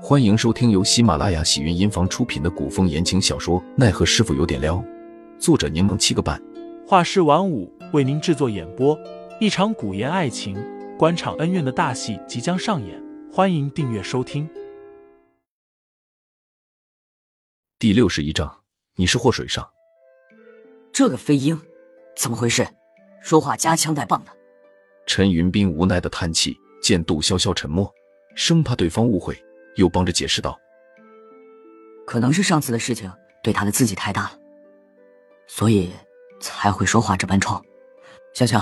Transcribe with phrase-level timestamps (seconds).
[0.00, 4.76] 欢迎收听由喜马拉雅喜云音房出品的古风言情小说《奈何师傅有点撩》，
[5.40, 6.40] 作者柠檬七个半，
[6.86, 8.96] 画师晚舞为您制作演播。
[9.40, 10.56] 一场古言爱情、
[10.96, 14.48] 官场恩怨的大戏即将上演，欢迎订阅收听。
[17.76, 18.60] 第六十一章，
[18.94, 19.68] 你是祸水上。
[20.92, 21.60] 这个飞鹰
[22.16, 22.66] 怎么回事？
[23.20, 24.30] 说话夹枪带棒的。
[25.06, 27.92] 陈云斌无奈的叹气，见杜潇潇沉默，
[28.36, 29.36] 生怕对方误会。
[29.78, 30.58] 又帮着解释道
[32.04, 33.10] ：“可能是上次的事情
[33.42, 34.32] 对他的刺激太大了，
[35.46, 35.92] 所以
[36.40, 37.56] 才会说话这般冲。
[38.34, 38.60] 潇潇，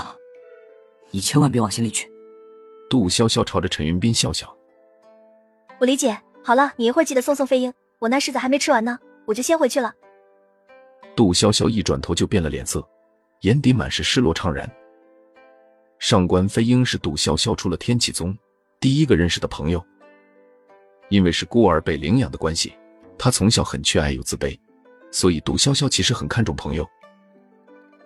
[1.11, 2.11] 你千万别往心里去。”
[2.91, 4.55] 杜潇潇朝着陈云斌笑笑
[5.81, 6.17] ：“我理解。
[6.45, 9.93] 好了，你一会儿记得送送飞鹰，我那柿子还没吃完呢，我就先回去了。”
[11.17, 12.87] 杜潇潇一转头就变了脸色，
[13.41, 14.71] 眼底满是失落怅然。
[15.99, 18.37] 上官飞鹰是杜潇潇出了天启宗
[18.79, 19.83] 第一个认识的朋友。
[21.09, 22.75] 因为是孤儿被领养的关系，
[23.19, 24.59] 他从小很缺爱又自卑，
[25.11, 26.87] 所以杜潇潇其实很看重朋友。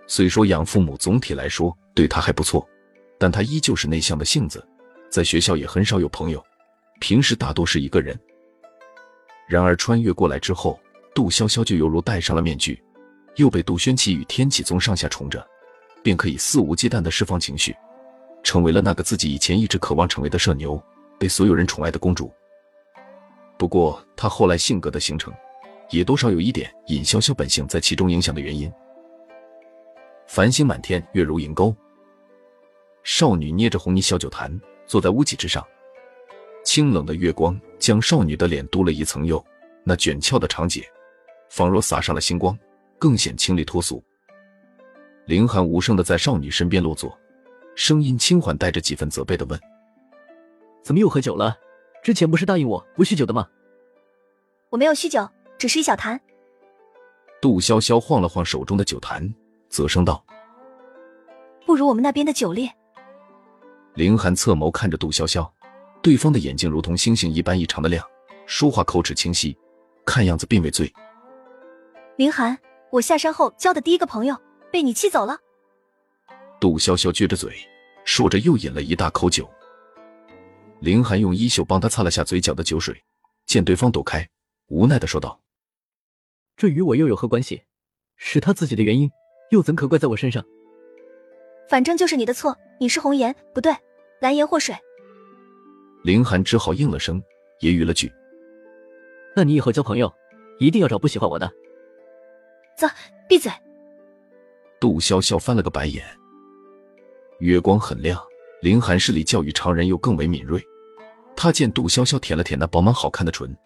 [0.06, 2.68] 虽说养父母总体来说对他还不错，
[3.18, 4.66] 但他依旧是内向的性子，
[5.08, 6.44] 在学校也很少有朋友，
[7.00, 8.18] 平时大多是一个人。
[9.48, 10.78] 然而穿越过来之后，
[11.14, 12.82] 杜潇潇就犹如戴上了面具，
[13.36, 15.44] 又被杜轩奇与天启宗上下宠着，
[16.02, 17.74] 便可以肆无忌惮的释放情绪，
[18.42, 20.80] 成为了那个自己以前一直渴望成为的社牛，
[21.18, 22.32] 被所有人宠爱的公主。
[23.60, 25.30] 不过，他后来性格的形成，
[25.90, 28.72] 也多少有一点尹潇潇本性在其中影响的原因。
[30.26, 31.76] 繁星满天，月如银钩。
[33.02, 34.50] 少女捏着红泥小酒坛，
[34.86, 35.62] 坐在屋脊之上，
[36.64, 39.44] 清冷的月光将少女的脸镀了一层釉，
[39.84, 40.82] 那卷翘的长睫，
[41.50, 42.58] 仿若洒上了星光，
[42.98, 44.02] 更显清丽脱俗。
[45.26, 47.14] 凌寒无声的在少女身边落座，
[47.76, 49.60] 声音轻缓，带着几分责备的问
[50.82, 51.54] ：“怎么又喝酒了？”
[52.02, 53.46] 之前不是答应我不酗酒的吗？
[54.70, 56.20] 我没有酗酒，只是一小坛。
[57.40, 59.34] 杜潇潇晃了晃手中的酒坛，
[59.68, 60.24] 啧声道
[61.66, 62.70] ：“不如我们那边的酒烈。”
[63.94, 65.50] 凌寒侧眸看着杜潇潇，
[66.02, 68.06] 对方的眼睛如同星星一般异常的亮，
[68.46, 69.56] 说话口齿清晰，
[70.06, 70.90] 看样子并未醉。
[72.16, 72.56] 凌寒，
[72.90, 74.36] 我下山后交的第一个朋友
[74.70, 75.38] 被你气走了。
[76.60, 77.56] 杜潇潇撅着嘴，
[78.04, 79.48] 说着又饮了一大口酒。
[80.80, 83.04] 林寒用衣袖帮他擦了下嘴角的酒水，
[83.44, 84.26] 见对方躲开，
[84.68, 85.38] 无奈的说道
[86.56, 87.62] ：“这与我又有何关系？
[88.16, 89.10] 是他自己的原因，
[89.50, 90.42] 又怎可怪在我身上？
[91.68, 93.76] 反正就是你的错，你是红颜，不对，
[94.20, 94.74] 蓝颜祸水。”
[96.02, 97.22] 林寒只好应了声，
[97.60, 98.10] 揶揄了句
[99.36, 100.10] ：“那你以后交朋友，
[100.58, 101.52] 一定要找不喜欢我的。”
[102.74, 102.86] 走，
[103.28, 103.52] 闭嘴！
[104.80, 106.02] 杜潇潇翻了个白眼。
[107.40, 108.18] 月光很亮，
[108.62, 110.58] 林寒视力较于常人又更为敏锐。
[111.42, 113.56] 他见杜潇潇舔了舔那饱满好看的唇，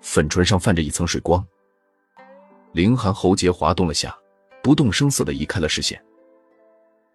[0.00, 1.44] 粉唇上泛着一层水光。
[2.70, 4.16] 凌寒喉结滑动了下，
[4.62, 6.00] 不动声色的移开了视线。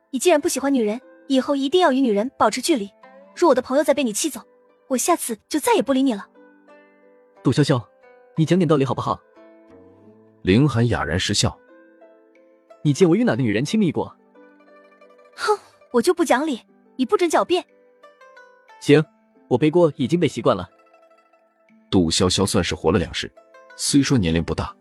[0.10, 1.00] 你既然不喜欢女人，
[1.30, 2.92] 以后一定要与女人保持距离。
[3.34, 4.42] 若我的朋友再被你气走，
[4.90, 6.28] 我下次就再也不理你了。
[7.42, 7.82] 杜潇潇，
[8.36, 9.18] 你讲点道理好不好？
[10.42, 11.58] 凌寒哑然失笑。
[12.84, 14.14] 你见我与哪个女人亲密过？
[15.38, 15.58] 哼，
[15.92, 16.60] 我就不讲理，
[16.98, 17.66] 你不准狡辩。
[18.82, 19.02] 行。
[19.52, 20.70] 我背锅已经被习惯了。
[21.90, 23.30] 杜潇潇算是活了两世，
[23.76, 24.74] 虽说年龄不大，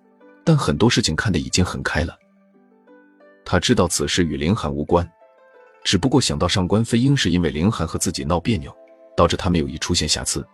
[0.44, 2.16] 但很多事情看得已经很开了。
[3.44, 5.04] 他知道此事与凌寒无关，
[5.82, 8.72] 只不过想到上官飞鹰是因为凌寒和自己闹别扭，
[9.16, 10.46] 导致他们有意出现瑕疵，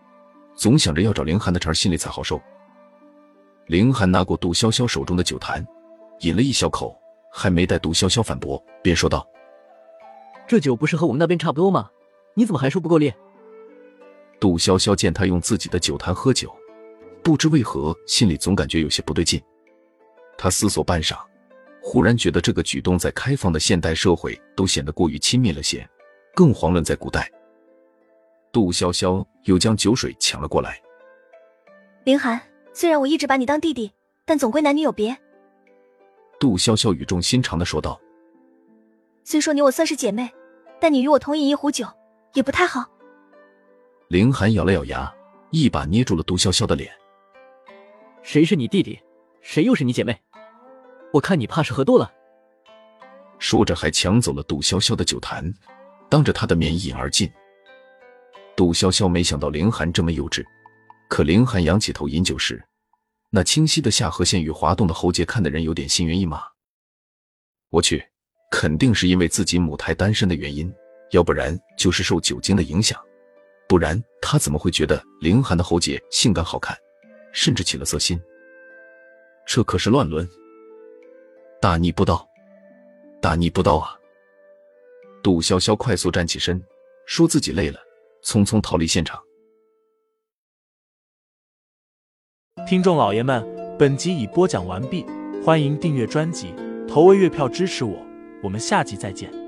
[0.55, 2.41] 总想着要找凌寒的茬，心里才好受。
[3.67, 5.63] 凌寒拿过杜潇潇手中的酒坛，
[6.21, 6.99] 饮了一小口，
[7.31, 9.29] 还没待杜潇潇反驳，便说道
[10.49, 11.91] ：“这酒不是和我们那边差不多吗？
[12.33, 13.15] 你怎么还说不够烈？”
[14.47, 16.55] 杜潇潇见他用自己的酒坛喝酒，
[17.21, 19.43] 不知为何心里总感觉有些不对劲。
[20.39, 21.19] 他思索半晌，
[21.83, 25.85] 忽然觉得这个举动在开放的现代社会都显得过于亲密了些，
[26.33, 27.29] 更遑论在古代。
[28.53, 30.81] 杜潇潇又将酒水抢了过来。
[32.05, 32.41] 林寒，
[32.73, 33.91] 虽然我一直把你当弟弟，
[34.25, 35.17] 但总归男女有别。
[36.39, 38.01] 杜潇潇语重心长的说道
[39.27, 40.31] ：“虽说你我算是姐妹，
[40.81, 41.85] 但你与我同饮一壶酒，
[42.35, 42.87] 也不太好。”
[44.09, 45.13] 凌寒咬了咬牙，
[45.51, 46.89] 一把捏住了杜潇潇的脸。
[48.23, 48.97] 谁是你弟弟？
[49.43, 50.17] 谁又是你姐妹？
[51.13, 52.09] 我看你怕是喝多了。
[53.41, 55.53] 说着，还抢走了杜潇潇的酒坛，
[56.09, 57.29] 当着他的面一饮而尽。
[58.55, 60.45] 杜潇潇没想到凌寒这么幼稚，
[61.09, 62.65] 可凌寒仰起头饮酒时，
[63.31, 66.45] 那清晰的下颌线与滑动的喉结，看的人有点心猿意马。
[67.71, 68.05] 我去，
[68.53, 70.73] 肯定是因为自己母胎单身的原因，
[71.11, 72.97] 要不然就是受酒精的影响。
[73.69, 76.77] 不然他怎么会觉得凌寒的喉结性感好看，
[77.33, 78.21] 甚至起了色心？
[79.47, 80.29] 这可是乱伦，
[81.61, 82.29] 大逆不道，
[83.21, 83.97] 大逆不道啊！
[85.23, 86.63] 杜潇潇快速站起身，
[87.07, 87.81] 说自己累了，
[88.23, 89.21] 匆匆逃离现场。
[92.67, 93.45] 听众老爷们，
[93.79, 95.05] 本集已播讲完毕，
[95.45, 96.55] 欢迎订阅专辑，
[96.89, 97.97] 投喂月票支持我，
[98.43, 99.46] 我们下集再见。